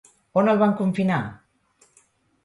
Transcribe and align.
On 0.41 0.47
el 0.53 0.61
van 0.61 0.71
confinar? 0.79 1.19